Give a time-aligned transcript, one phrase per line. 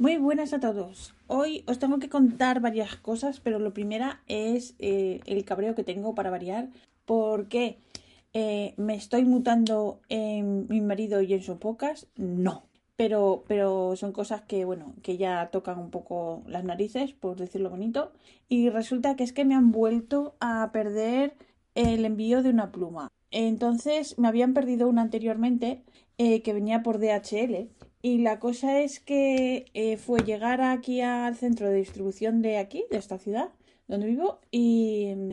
[0.00, 1.14] Muy buenas a todos.
[1.26, 5.84] Hoy os tengo que contar varias cosas, pero lo primera es eh, el cabreo que
[5.84, 6.70] tengo para variar,
[7.04, 7.76] porque
[8.32, 12.06] eh, me estoy mutando en mi marido y en sus pocas.
[12.16, 12.64] No,
[12.96, 17.68] pero, pero son cosas que, bueno, que ya tocan un poco las narices, por decirlo
[17.68, 18.10] bonito.
[18.48, 21.34] Y resulta que es que me han vuelto a perder
[21.74, 23.12] el envío de una pluma.
[23.30, 25.82] Entonces me habían perdido una anteriormente
[26.16, 27.68] eh, que venía por DHL
[28.02, 32.84] y la cosa es que eh, fue llegar aquí al centro de distribución de aquí,
[32.90, 33.50] de esta ciudad,
[33.88, 35.32] donde vivo, y en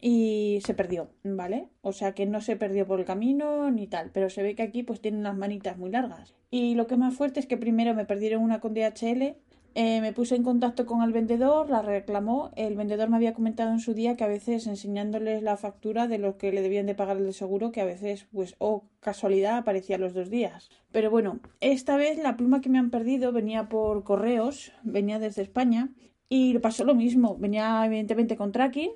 [0.00, 1.68] y se perdió, ¿vale?
[1.82, 4.62] O sea que no se perdió por el camino ni tal, pero se ve que
[4.62, 6.34] aquí pues tienen las manitas muy largas.
[6.50, 9.36] Y lo que más fuerte es que primero me perdieron una con DHL
[9.78, 12.50] eh, me puse en contacto con el vendedor, la reclamó.
[12.56, 16.16] El vendedor me había comentado en su día que a veces enseñándoles la factura de
[16.16, 19.98] lo que le debían de pagar el seguro, que a veces, pues, o casualidad, aparecía
[19.98, 20.70] los dos días.
[20.92, 25.42] Pero bueno, esta vez la pluma que me han perdido venía por correos, venía desde
[25.42, 25.90] España
[26.30, 27.36] y pasó lo mismo.
[27.36, 28.92] Venía evidentemente con tracking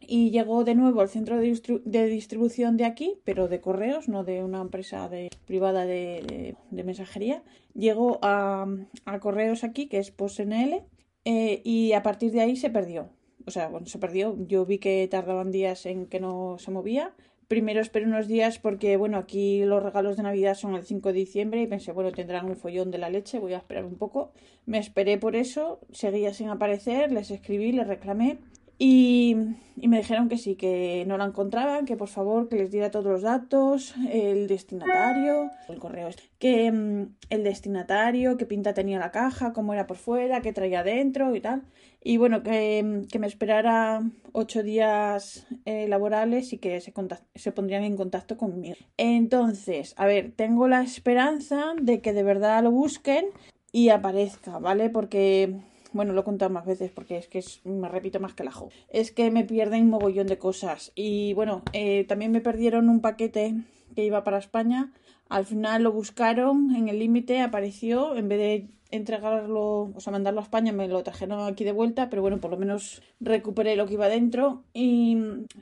[0.00, 4.42] y llegó de nuevo al centro de, distribución de aquí, pero de correos, no de
[4.42, 5.10] una empresa
[5.44, 7.42] privada de, mensajería.
[7.74, 8.66] Llegó a,
[9.20, 10.82] correos aquí, que es PostNL,
[11.24, 13.10] eh, y a partir de ahí se perdió.
[13.46, 14.36] O sea, se perdió.
[14.46, 17.14] Yo vi que tardaban días en que no se movía.
[17.48, 21.18] Primero esperé unos días porque, bueno, aquí los regalos de Navidad son el 5 de
[21.18, 24.32] diciembre y pensé, bueno, tendrán un follón de la leche, voy a esperar un poco.
[24.66, 28.38] Me esperé por eso, seguía sin aparecer, les escribí, les reclamé
[28.78, 29.36] y,
[29.76, 33.06] me dijeron que sí, que no la encontraban, que por favor que les diera todos
[33.06, 36.08] los datos, el destinatario, el correo,
[36.38, 40.84] que mm, el destinatario, qué pinta tenía la caja, cómo era por fuera, qué traía
[40.84, 41.62] dentro y tal.
[42.04, 44.00] Y bueno, que, mm, me esperara
[44.32, 46.92] ocho días eh, laborales y que se,
[47.34, 48.76] se pondrían en contacto conmigo.
[48.96, 53.26] Entonces, a ver, tengo la esperanza de que de verdad lo busquen
[53.72, 54.88] y aparezca, ¿vale?
[54.88, 55.56] Porque
[55.92, 58.70] bueno, lo he contado más veces porque es que me repito más que el ajo.
[58.88, 60.92] Es que me pierden un mogollón de cosas.
[60.94, 63.54] Y bueno, eh, también me perdieron un paquete
[63.94, 64.92] que iba para España.
[65.28, 68.16] Al final lo buscaron en el límite, apareció.
[68.16, 72.08] En vez de entregarlo, o sea, mandarlo a España, me lo trajeron aquí de vuelta.
[72.10, 74.64] Pero bueno, por lo menos recuperé lo que iba dentro.
[74.72, 75.18] Y,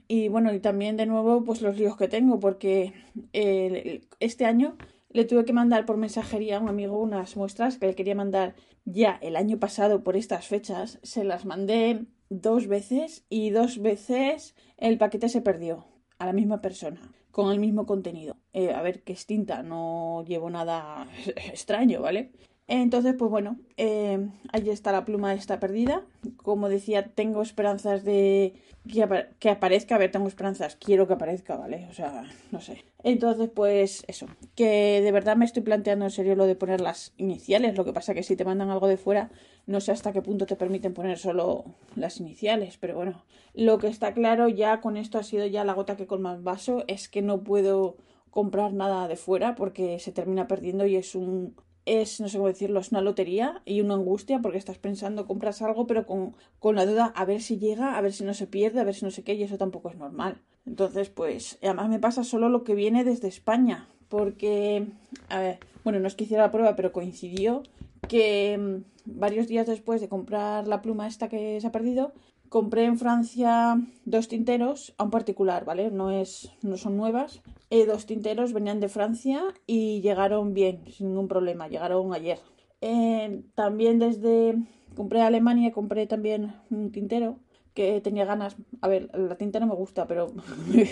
[0.09, 2.93] y bueno, y también de nuevo, pues los líos que tengo porque
[3.33, 4.77] eh, este año
[5.16, 8.54] le tuve que mandar por mensajería a un amigo unas muestras que le quería mandar
[8.84, 10.99] ya el año pasado por estas fechas.
[11.03, 15.87] Se las mandé dos veces y dos veces el paquete se perdió
[16.19, 17.00] a la misma persona
[17.31, 18.37] con el mismo contenido.
[18.53, 21.09] Eh, a ver, qué es tinta, no llevo nada
[21.50, 22.33] extraño, ¿vale?
[22.69, 26.03] Entonces, pues bueno, eh, ahí está la pluma, está perdida.
[26.37, 28.54] Como decía, tengo esperanzas de
[28.93, 29.94] que, aparezca.
[29.94, 31.87] A ver, tengo esperanzas, quiero que aparezca, ¿vale?
[31.88, 32.84] O sea, no sé.
[33.04, 37.12] Entonces, pues eso, que de verdad me estoy planteando en serio lo de poner las
[37.19, 37.77] iniciales.
[37.77, 39.31] Lo que pasa que si te mandan algo de fuera,
[39.66, 42.78] no sé hasta qué punto te permiten poner solo las iniciales.
[42.78, 46.09] Pero bueno, lo que está claro ya con esto ha sido ya la gota que
[46.09, 47.97] colma el vaso, es que no puedo
[48.31, 51.54] comprar nada de fuera porque se termina perdiendo y es un
[51.87, 55.63] es, no sé cómo decirlo, es una lotería y una angustia porque estás pensando, compras
[55.63, 58.47] algo, pero con, con la duda a ver si llega, a ver si no se
[58.47, 60.43] pierde, a ver si no sé qué, y eso tampoco es normal.
[60.67, 64.87] Entonces, pues, además me pasa solo lo que viene desde España, porque,
[65.29, 67.63] a ver, bueno, no es que hiciera la prueba, pero coincidió
[68.09, 72.13] que mm, varios días después de comprar la pluma esta que se ha perdido,
[72.49, 75.91] compré en Francia dos tinteros a un particular, ¿vale?
[75.91, 77.43] No, es, no son nuevas.
[77.71, 81.69] Eh, dos tinteros venían de Francia y llegaron bien, sin ningún problema.
[81.69, 82.39] Llegaron ayer.
[82.81, 84.57] Eh, también desde...
[84.95, 87.39] Compré Alemania, compré también un tintero
[87.77, 88.57] que tenía ganas.
[88.81, 90.33] A ver, la tinta no me gusta, pero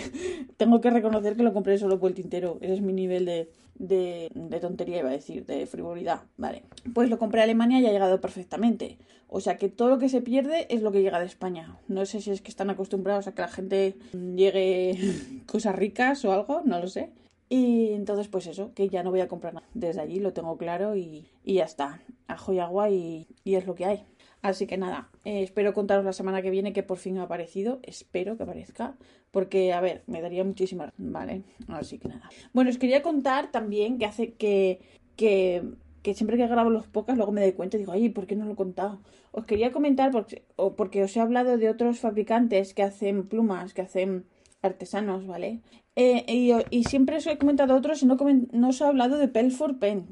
[0.57, 2.57] tengo que reconocer que lo compré solo por el tintero.
[2.61, 3.49] Ese es mi nivel de,
[3.79, 6.21] de, tontería, iba a decir, de frivolidad.
[6.37, 6.63] Vale.
[6.93, 8.99] Pues lo compré a Alemania y ha llegado perfectamente.
[9.27, 11.77] O sea que todo lo que se pierde es lo que llega de España.
[11.87, 14.97] No sé si es que están acostumbrados a que la gente llegue
[15.47, 17.11] cosas ricas o algo, no lo sé.
[17.49, 19.67] Y entonces, pues eso, que ya no voy a comprar nada.
[19.73, 22.01] Desde allí lo tengo claro y, y ya está.
[22.27, 24.03] Ajo y agua y, y es lo que hay.
[24.45, 27.79] Así que nada, eh, espero contaros la semana que viene que por fin ha aparecido.
[27.81, 28.95] Espero que aparezca.
[29.31, 30.93] Porque, a ver, me daría muchísima.
[30.97, 32.29] Vale, así que nada.
[32.53, 34.81] Bueno, os quería contar también que hace que.
[35.15, 35.63] que
[36.03, 38.35] que siempre que grabo los pocas luego me doy cuenta y digo, ay, ¿por qué
[38.35, 39.01] no lo he contado?
[39.31, 43.73] Os quería comentar porque, o porque os he hablado de otros fabricantes que hacen plumas,
[43.73, 44.25] que hacen
[44.61, 45.61] artesanos, ¿vale?
[45.95, 48.17] Eh, y, siempre os he comentado otros y no,
[48.51, 50.05] no os he hablado de Pelfort Pens.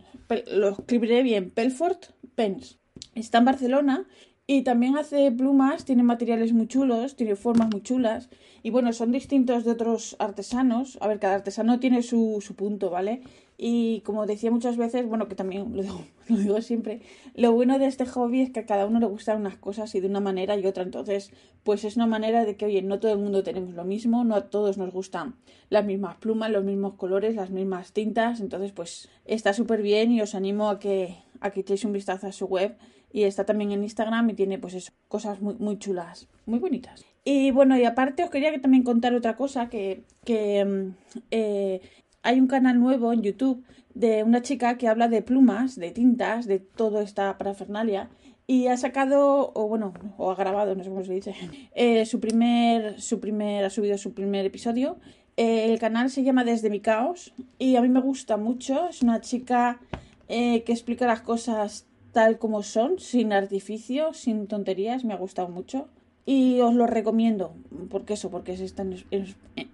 [0.47, 2.79] lo escribiré bien, Pelfort Pens.
[3.15, 4.07] Está en Barcelona
[4.45, 8.29] y también hace plumas, tiene materiales muy chulos, tiene formas muy chulas.
[8.61, 10.97] Y bueno, son distintos de otros artesanos.
[10.99, 13.21] A ver, cada artesano tiene su, su punto, ¿vale?
[13.57, 17.01] Y como decía muchas veces, bueno, que también lo digo, lo digo, siempre,
[17.35, 20.01] lo bueno de este hobby es que a cada uno le gustan unas cosas y
[20.01, 20.83] de una manera y otra.
[20.83, 21.31] Entonces,
[21.63, 24.35] pues es una manera de que, oye, no todo el mundo tenemos lo mismo, no
[24.35, 25.35] a todos nos gustan
[25.69, 28.41] las mismas plumas, los mismos colores, las mismas tintas.
[28.41, 32.27] Entonces, pues está súper bien y os animo a que, a que echéis un vistazo
[32.27, 32.75] a su web.
[33.13, 37.05] Y está también en Instagram y tiene pues eso, cosas muy, muy chulas, muy bonitas.
[37.23, 40.95] Y bueno, y aparte os quería que también contar otra cosa, que, que mm,
[41.31, 41.81] eh,
[42.23, 43.63] hay un canal nuevo en YouTube
[43.93, 48.09] de una chica que habla de plumas, de tintas, de toda esta parafernalia.
[48.45, 51.35] Y ha sacado, o bueno, o ha grabado, no sé cómo se dice,
[51.75, 54.97] eh, su primer, su primer, ha subido su primer episodio.
[55.37, 58.89] Eh, el canal se llama Desde mi caos y a mí me gusta mucho.
[58.89, 59.79] Es una chica
[60.27, 65.03] que explica las cosas tal como son, sin artificio, sin tonterías.
[65.03, 65.89] Me ha gustado mucho.
[66.25, 67.53] Y os lo recomiendo,
[67.89, 68.95] porque eso, porque está en,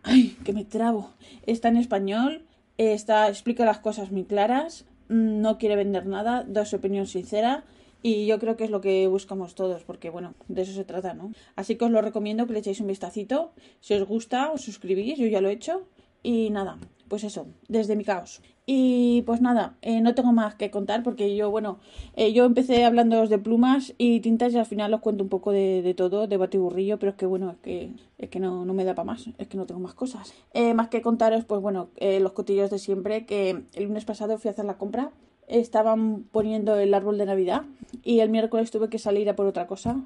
[0.01, 1.11] ay, que me trabo.
[1.45, 2.43] Está en español,
[2.77, 7.65] está, explica las cosas muy claras, no quiere vender nada, da su opinión sincera
[8.01, 11.13] y yo creo que es lo que buscamos todos, porque bueno, de eso se trata,
[11.13, 11.33] ¿no?
[11.55, 13.51] Así que os lo recomiendo que le echéis un vistacito.
[13.81, 15.87] Si os gusta, os suscribís, yo ya lo he hecho.
[16.23, 16.77] Y nada,
[17.09, 18.41] pues eso, desde mi caos.
[18.71, 21.79] Y pues nada, eh, no tengo más que contar porque yo, bueno,
[22.15, 25.51] eh, yo empecé hablando de plumas y tintas y al final os cuento un poco
[25.51, 27.89] de, todo, de batiburrillo, pero es que bueno, es que,
[28.19, 30.35] es que no, no me da para más, es que no tengo más cosas.
[30.53, 34.49] Eh, más que contaros, pues bueno, los cotillos de siempre, que el lunes pasado fui
[34.49, 35.09] a hacer la compra,
[35.47, 37.63] estaban poniendo el árbol de Navidad
[38.03, 39.99] y el miércoles tuve que salir a por otra cosa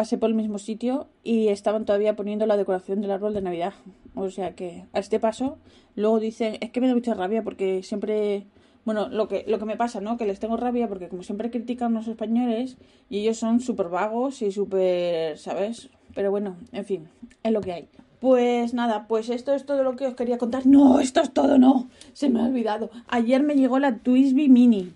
[0.00, 3.74] pasé por el mismo sitio y estaban todavía poniendo la decoración del árbol de Navidad.
[4.14, 5.58] O sea que a este paso,
[5.94, 8.46] luego dicen, es que me da mucha rabia porque siempre,
[8.86, 10.16] bueno, lo que, lo que me pasa, ¿no?
[10.16, 12.78] Que les tengo rabia porque como siempre critican a los españoles
[13.10, 15.90] y ellos son súper vagos y súper, ¿sabes?
[16.14, 17.08] Pero bueno, en fin,
[17.42, 17.88] es lo que hay.
[18.20, 20.64] Pues nada, pues esto es todo lo que os quería contar.
[20.64, 21.90] No, esto es todo, no.
[22.14, 22.88] Se me ha olvidado.
[23.06, 24.94] Ayer me llegó la Twisby Mini.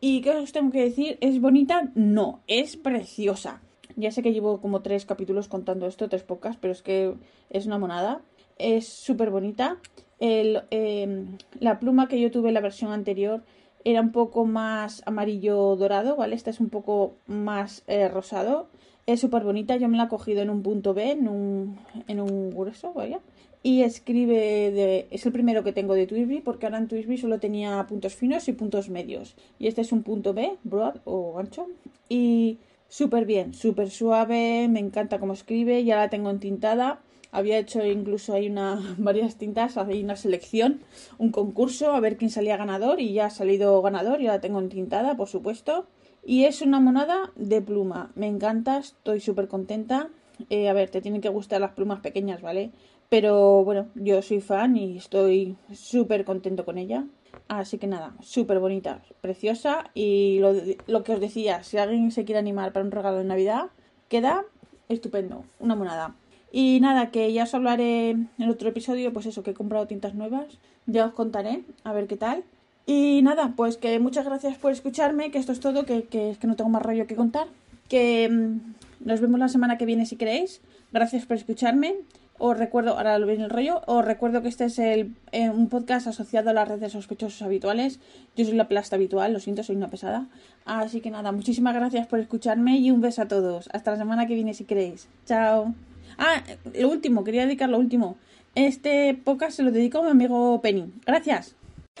[0.00, 1.18] ¿Y qué os tengo que decir?
[1.20, 1.90] ¿Es bonita?
[1.94, 3.60] No, es preciosa.
[3.96, 7.14] Ya sé que llevo como tres capítulos contando esto, tres pocas, pero es que
[7.50, 8.20] es una monada.
[8.58, 9.78] Es súper bonita.
[10.20, 13.42] Em, la pluma que yo tuve en la versión anterior
[13.84, 16.34] era un poco más amarillo dorado, ¿vale?
[16.34, 18.68] Esta es un poco más eh, rosado.
[19.06, 19.76] Es súper bonita.
[19.76, 21.78] Yo me la he cogido en un punto B, en un,
[22.08, 23.20] en un grueso, vaya.
[23.62, 25.06] Y escribe de...
[25.10, 28.48] Es el primero que tengo de Twisby, porque ahora en Twisby solo tenía puntos finos
[28.48, 29.36] y puntos medios.
[29.58, 31.66] Y este es un punto B, broad o ancho.
[32.08, 32.58] Y
[32.88, 37.00] súper bien, súper suave, me encanta cómo escribe, ya la tengo entintada.
[37.32, 40.80] Había hecho incluso hay una, varias tintas, hay una selección,
[41.18, 44.60] un concurso, a ver quién salía ganador y ya ha salido ganador, ya la tengo
[44.60, 45.86] entintada, por supuesto.
[46.24, 50.08] Y es una monada de pluma, me encanta, estoy súper contenta.
[50.50, 52.72] Eh, a ver, te tienen que gustar las plumas pequeñas, ¿vale?
[53.08, 57.06] Pero bueno, yo soy fan y estoy súper contento con ella.
[57.48, 60.40] Así que nada, súper bonita, preciosa y
[60.86, 63.66] lo, que os decía, si alguien se quiere animar para un regalo de Navidad,
[64.08, 64.44] queda
[64.88, 66.14] estupendo, una monada.
[66.52, 70.14] Y nada, que ya os hablaré en otro episodio, pues eso, que he comprado tintas
[70.14, 72.44] nuevas, ya os contaré, a ver qué tal.
[72.86, 76.38] Y nada, pues que muchas gracias por escucharme, que esto es todo, que, que es
[76.38, 77.48] que no tengo más rollo que contar.
[77.88, 80.60] Que mm, nos vemos la semana que viene si queréis.
[80.96, 81.94] Gracias por escucharme.
[82.38, 85.68] Os recuerdo, ahora lo viene el rollo, os recuerdo que este es el, eh, un
[85.68, 88.00] podcast asociado a las redes sospechosos habituales.
[88.34, 90.26] Yo soy la plasta habitual, lo siento, soy una pesada.
[90.64, 93.68] Así que nada, muchísimas gracias por escucharme y un beso a todos.
[93.74, 95.06] Hasta la semana que viene si queréis.
[95.26, 95.74] Chao.
[96.16, 98.16] Ah, lo último, quería dedicar lo último.
[98.54, 100.94] Este podcast se lo dedico a mi amigo Penny.
[101.04, 101.56] Gracias.